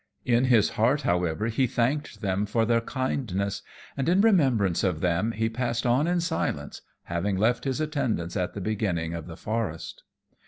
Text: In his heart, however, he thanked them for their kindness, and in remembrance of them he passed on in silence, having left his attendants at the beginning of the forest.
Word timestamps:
In 0.25 0.45
his 0.45 0.69
heart, 0.71 1.03
however, 1.03 1.45
he 1.45 1.67
thanked 1.67 2.21
them 2.21 2.47
for 2.47 2.65
their 2.65 2.81
kindness, 2.81 3.61
and 3.95 4.09
in 4.09 4.19
remembrance 4.19 4.83
of 4.83 4.99
them 4.99 5.31
he 5.31 5.47
passed 5.47 5.85
on 5.85 6.07
in 6.07 6.21
silence, 6.21 6.81
having 7.03 7.37
left 7.37 7.65
his 7.65 7.79
attendants 7.79 8.35
at 8.35 8.55
the 8.55 8.61
beginning 8.61 9.13
of 9.13 9.27
the 9.27 9.37
forest. 9.37 10.01